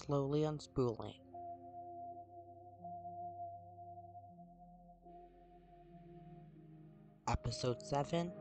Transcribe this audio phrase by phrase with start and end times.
[0.00, 1.14] slowly unspooling.
[7.28, 8.32] Episode 7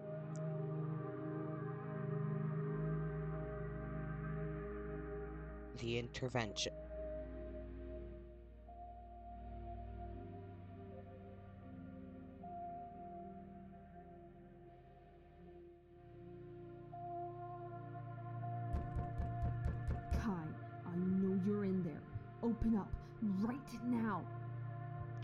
[5.78, 6.89] The Intervention.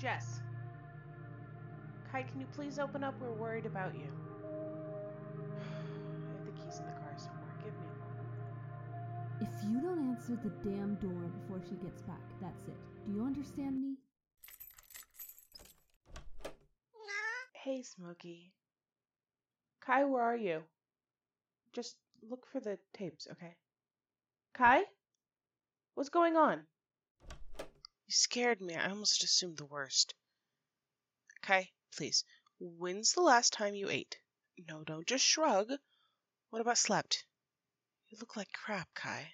[0.05, 0.39] Jess.
[2.11, 3.15] Kai, can you please open up?
[3.19, 4.05] We're worried about you.
[5.57, 7.55] I have the keys in the car somewhere.
[7.63, 8.29] Give me a moment.
[9.41, 12.77] If you don't answer the damn door before she gets back, that's it.
[13.07, 13.95] Do you understand me?
[17.53, 18.53] Hey, Smokey.
[19.81, 20.61] Kai, where are you?
[21.73, 21.95] Just
[22.29, 23.55] look for the tapes, okay?
[24.53, 24.83] Kai?
[25.95, 26.67] What's going on?
[28.15, 28.75] You scared me.
[28.75, 30.13] I almost assumed the worst.
[31.41, 32.23] Kai, please.
[32.61, 34.17] When's the last time you ate?
[34.69, 35.69] No, don't just shrug.
[36.49, 37.25] What about slept?
[38.07, 39.33] You look like crap, Kai.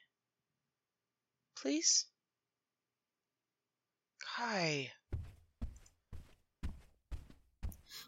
[1.54, 2.08] Please?
[4.36, 4.92] Kai.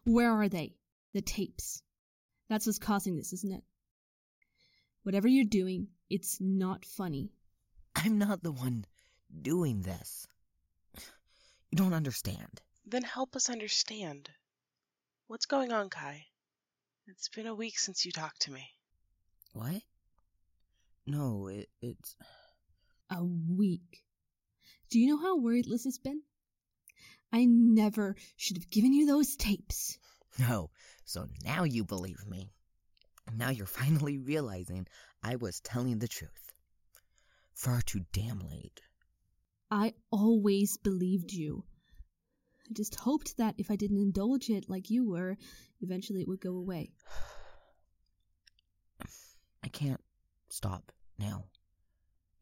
[0.05, 0.73] Where are they?
[1.13, 1.83] The tapes.
[2.49, 3.63] That's what's causing this, isn't it?
[5.03, 7.31] Whatever you're doing, it's not funny.
[7.95, 8.85] I'm not the one
[9.39, 10.27] doing this.
[11.73, 12.61] You don't understand.
[12.85, 14.29] Then help us understand.
[15.25, 16.27] What's going on, Kai?
[17.07, 18.69] It's been a week since you talked to me.
[19.53, 19.81] What?
[21.07, 22.15] No, it, it's.
[23.09, 24.03] A week.
[24.91, 26.21] Do you know how worried Liz has been?
[27.31, 29.97] I never should have given you those tapes.
[30.37, 30.69] No,
[31.05, 32.51] so now you believe me.
[33.35, 34.85] Now you're finally realizing
[35.23, 36.53] I was telling the truth.
[37.55, 38.79] Far too damn late.
[39.75, 41.63] I always believed you.
[42.69, 45.35] I just hoped that if I didn't indulge it like you were,
[45.81, 46.91] eventually it would go away.
[49.63, 50.03] I can't
[50.51, 51.45] stop now.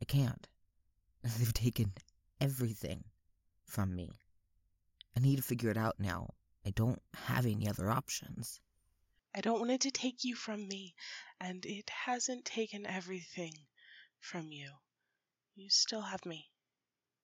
[0.01, 0.45] I can't.
[1.23, 1.93] They've taken
[2.41, 3.05] everything
[3.63, 4.11] from me.
[5.15, 6.33] I need to figure it out now.
[6.65, 8.59] I don't have any other options.
[9.33, 10.95] I don't want it to take you from me,
[11.39, 13.53] and it hasn't taken everything
[14.19, 14.69] from you.
[15.55, 16.50] You still have me.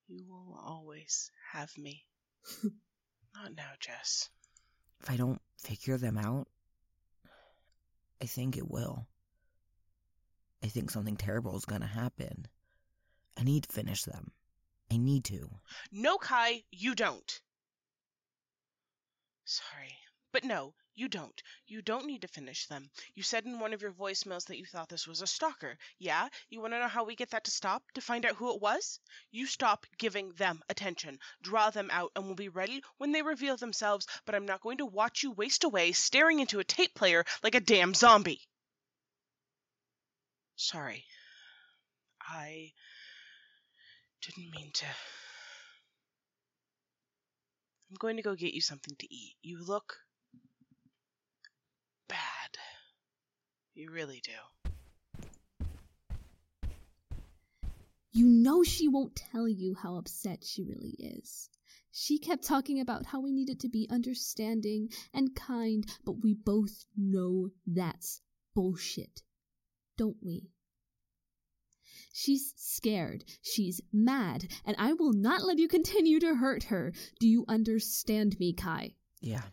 [0.07, 2.05] You will always have me.
[3.35, 4.29] Not now, Jess.
[5.01, 6.47] If I don't figure them out,
[8.21, 9.05] I think it will.
[10.63, 12.47] I think something terrible is gonna happen.
[13.37, 14.31] I need to finish them.
[14.91, 15.49] I need to.
[15.91, 17.41] No, Kai, you don't.
[19.45, 19.97] Sorry.
[20.31, 21.43] But no, you don't.
[21.67, 22.89] You don't need to finish them.
[23.13, 25.77] You said in one of your voicemails that you thought this was a stalker.
[25.99, 26.27] Yeah?
[26.49, 27.83] You want to know how we get that to stop?
[27.93, 28.99] To find out who it was?
[29.29, 31.19] You stop giving them attention.
[31.43, 34.79] Draw them out, and we'll be ready when they reveal themselves, but I'm not going
[34.79, 38.41] to watch you waste away staring into a tape player like a damn zombie.
[40.55, 41.05] Sorry.
[42.27, 42.71] I
[44.23, 44.85] didn't mean to.
[47.91, 49.35] I'm going to go get you something to eat.
[49.43, 49.95] You look
[52.07, 52.57] bad.
[53.77, 54.31] You really do.
[58.11, 61.47] You know she won't tell you how upset she really is.
[61.91, 66.85] She kept talking about how we needed to be understanding and kind, but we both
[66.97, 68.21] know that's
[68.55, 69.21] bullshit.
[69.95, 70.49] Don't we?
[72.11, 73.25] She's scared.
[73.43, 74.47] She's mad.
[74.65, 76.93] And I will not let you continue to hurt her.
[77.19, 78.95] Do you understand me, Kai?
[79.21, 79.43] Yeah.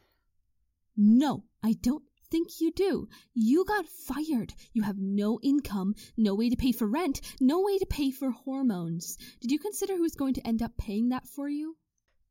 [0.97, 3.09] No, I don't think you do.
[3.33, 4.55] You got fired.
[4.73, 8.33] You have no income, no way to pay for rent, no way to pay for
[8.33, 9.17] hormones.
[9.41, 11.77] Did you consider who's going to end up paying that for you?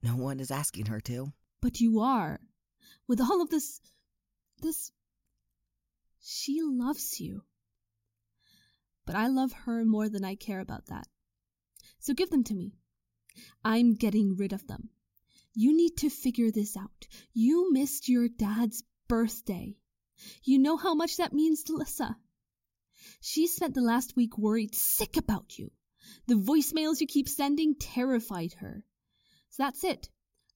[0.02, 1.32] No one is asking her to.
[1.62, 2.42] But you are.
[3.08, 3.80] With all of this.
[4.62, 4.92] this.
[6.22, 7.44] She loves you.
[9.06, 11.08] But I love her more than I care about that.
[12.00, 12.74] So give them to me.
[13.64, 14.90] I'm getting rid of them.
[15.56, 17.08] You need to figure this out.
[17.34, 19.78] You missed your dad's birthday.
[20.44, 22.18] You know how much that means to Lyssa.
[23.22, 25.72] She spent the last week worried sick about you.
[26.28, 28.84] The voicemails you keep sending terrified her.
[29.50, 30.10] So that's it.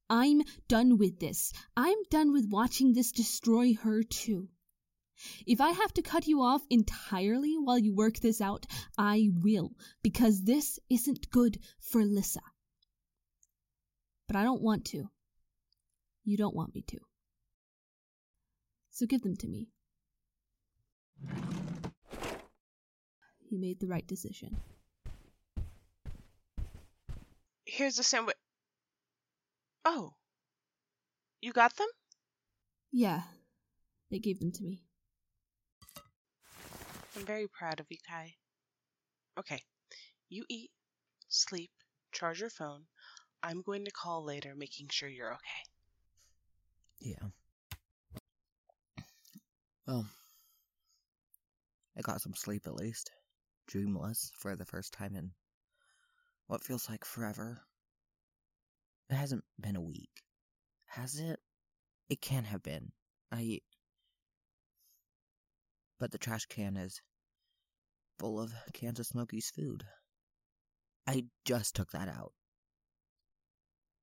[0.10, 1.52] I'm done with this.
[1.76, 4.50] I'm done with watching this destroy her too.
[5.46, 8.66] If I have to cut you off entirely while you work this out,
[8.98, 9.72] I will,
[10.04, 12.42] because this isn't good for Lyssa.
[14.28, 15.10] But I don't want to.
[16.24, 17.00] You don't want me to.
[18.98, 19.68] So give them to me.
[23.48, 24.58] You made the right decision.
[27.64, 28.36] Here's a sandwich.
[29.86, 30.16] Oh.
[31.42, 31.90] You got them?
[32.92, 33.22] Yeah,
[34.10, 34.82] they gave them to me.
[37.16, 38.34] I'm very proud of you, Kai.
[39.38, 39.62] Okay.
[40.28, 40.72] You eat,
[41.30, 41.70] sleep,
[42.12, 42.86] charge your phone.
[43.44, 45.64] I'm going to call later, making sure you're okay.
[47.00, 47.28] Yeah.
[49.88, 50.06] Well,
[51.98, 53.10] I got some sleep at least.
[53.68, 55.32] Dreamless for the first time in
[56.48, 57.62] what feels like forever.
[59.10, 60.24] It hasn't been a week.
[60.88, 61.40] Has it?
[62.10, 62.92] It can't have been.
[63.32, 63.60] I.
[66.00, 67.02] But the trash can is
[68.20, 69.86] full of cans of Smokey's food.
[71.08, 72.34] I just took that out.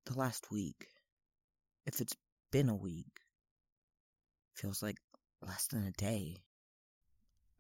[0.07, 0.87] The last week.
[1.85, 2.17] If it's
[2.51, 3.21] been a week.
[4.55, 4.97] Feels like
[5.47, 6.43] less than a day.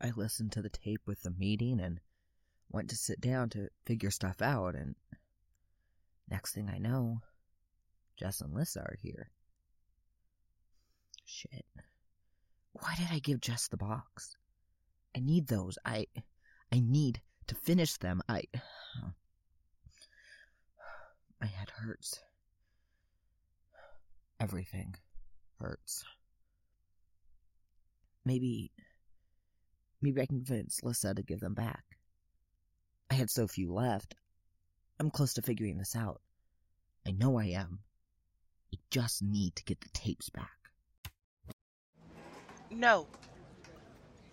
[0.00, 2.00] I listened to the tape with the meeting and
[2.70, 4.94] went to sit down to figure stuff out, and
[6.28, 7.20] next thing I know,
[8.16, 9.30] Jess and Lyssa are here.
[11.24, 11.64] Shit.
[12.72, 14.36] Why did I give Jess the box?
[15.16, 15.78] I need those.
[15.84, 16.06] I
[16.72, 18.20] I need to finish them.
[18.28, 18.42] I
[21.40, 22.20] my head hurts.
[24.40, 24.96] Everything
[25.60, 26.04] hurts.
[28.24, 28.70] Maybe
[30.00, 31.84] maybe I can convince Lyssa to give them back.
[33.10, 34.14] I had so few left.
[34.98, 36.20] I'm close to figuring this out.
[37.06, 37.80] I know I am.
[38.72, 40.50] I just need to get the tapes back.
[42.70, 43.06] No.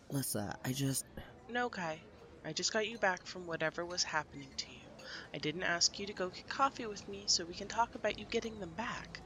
[0.09, 1.05] Lyssa, I just.
[1.49, 1.99] No, Kai.
[2.43, 5.05] I just got you back from whatever was happening to you.
[5.33, 8.17] I didn't ask you to go get coffee with me so we can talk about
[8.17, 9.19] you getting them back.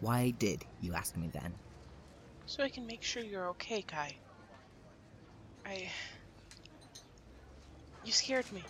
[0.00, 1.54] Why did you ask me then?
[2.46, 4.14] So I can make sure you're okay, Kai.
[5.66, 5.90] I.
[8.04, 8.62] You scared me.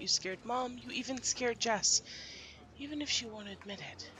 [0.00, 0.76] You scared Mom.
[0.82, 2.02] You even scared Jess.
[2.78, 4.10] Even if she won't admit it.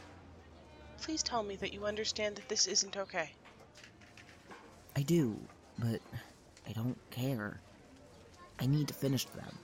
[1.02, 3.30] Please tell me that you understand that this isn't okay.
[4.96, 5.36] I do,
[5.78, 6.00] but
[6.68, 7.60] I don't care.
[8.60, 9.58] I need to finish them.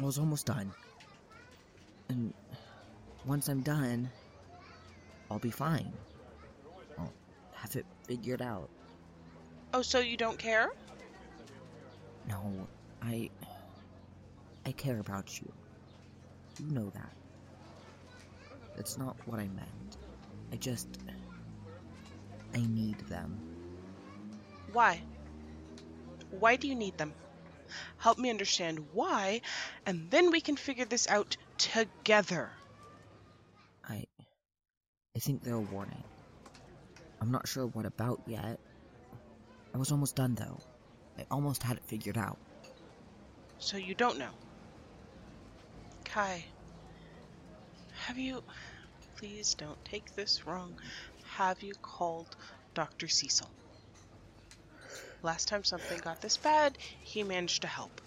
[0.00, 0.72] I was almost done.
[2.08, 2.32] And
[3.24, 4.10] once I'm done,
[5.30, 5.92] I'll be fine.
[7.60, 8.70] Have it figured out.
[9.74, 10.70] Oh, so you don't care?
[12.26, 12.66] No,
[13.02, 13.28] I.
[14.64, 15.52] I care about you.
[16.58, 17.12] You know that.
[18.76, 19.96] That's not what I meant.
[20.52, 20.88] I just.
[22.54, 23.38] I need them.
[24.72, 25.02] Why?
[26.30, 27.12] Why do you need them?
[27.98, 29.42] Help me understand why,
[29.84, 32.48] and then we can figure this out together.
[33.86, 34.06] I.
[35.14, 36.02] I think they're a warning.
[37.20, 38.58] I'm not sure what about yet.
[39.74, 40.58] I was almost done though.
[41.18, 42.38] I almost had it figured out.
[43.58, 44.30] So you don't know?
[46.04, 46.44] Kai,
[48.06, 48.42] have you.
[49.16, 50.74] Please don't take this wrong.
[51.36, 52.36] Have you called
[52.74, 53.06] Dr.
[53.06, 53.50] Cecil?
[55.22, 58.00] Last time something got this bad, he managed to help.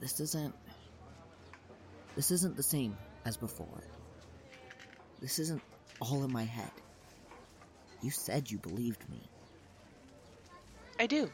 [0.00, 0.54] This isn't.
[2.14, 3.82] This isn't the same as before.
[5.20, 5.62] This isn't
[6.00, 6.70] all in my head.
[8.04, 9.18] You said you believed me.
[11.00, 11.30] I do.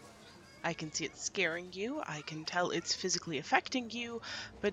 [0.63, 4.23] I can see it scaring you, I can tell it's physically affecting you,
[4.61, 4.73] but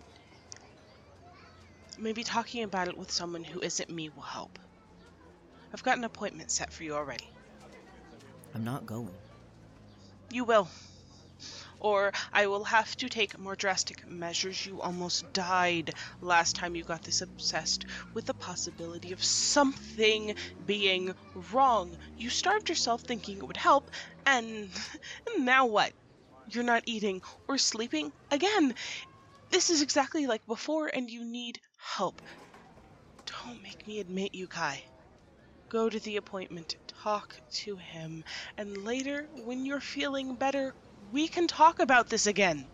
[1.97, 4.59] maybe talking about it with someone who isn't me will help.
[5.73, 7.27] I've got an appointment set for you already.
[8.53, 9.15] I'm not going.
[10.31, 10.69] You will.
[11.79, 14.65] Or I will have to take more drastic measures.
[14.65, 21.15] You almost died last time you got this obsessed with the possibility of something being
[21.33, 21.97] wrong.
[22.15, 23.89] You starved yourself thinking it would help,
[24.25, 24.71] and
[25.37, 25.93] now what?
[26.45, 28.75] You're not eating or sleeping again.
[29.51, 32.21] This is exactly like before, and you need help.
[33.43, 34.83] Don't make me admit you, Kai.
[35.69, 38.23] Go to the appointment, talk to him,
[38.57, 40.75] and later, when you're feeling better,
[41.11, 42.65] we can talk about this again.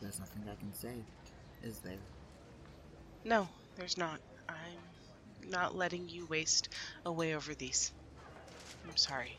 [0.00, 0.94] There's nothing I can say,
[1.62, 1.98] is there?
[3.24, 4.20] No, there's not.
[4.48, 6.68] I'm not letting you waste
[7.04, 7.92] away over these.
[8.88, 9.36] I'm sorry.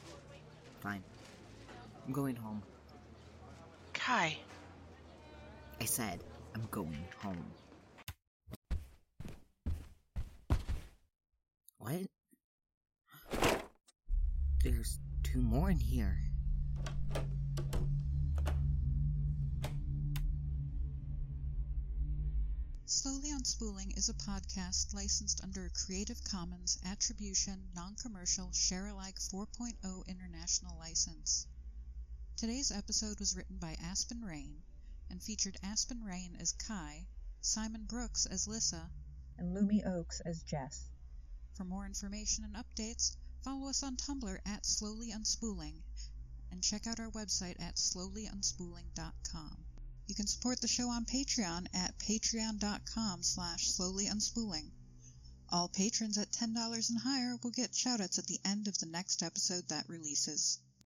[0.81, 1.03] Fine.
[2.05, 2.61] I'm going home.
[3.93, 4.37] Kai,
[5.81, 6.23] I said
[6.55, 7.45] I'm going home.
[11.79, 12.01] What?
[14.63, 16.17] There's two more in here.
[22.91, 30.75] Slowly Unspooling is a podcast licensed under a Creative Commons Attribution Non-Commercial Share-alike 4.0 International
[30.75, 31.45] License.
[32.35, 34.63] Today's episode was written by Aspen Rayne
[35.11, 37.05] and featured Aspen Rayne as Kai,
[37.41, 38.89] Simon Brooks as Lyssa,
[39.37, 40.89] and Lumi Oakes as Jess.
[41.53, 45.83] For more information and updates, follow us on Tumblr at Slowly Unspooling
[46.49, 49.68] and check out our website at slowlyunspooling.com.
[50.09, 54.71] You can support the show on Patreon at patreon.com slash slowlyunspooling.
[55.49, 59.21] All patrons at $10 and higher will get shoutouts at the end of the next
[59.21, 60.57] episode that releases.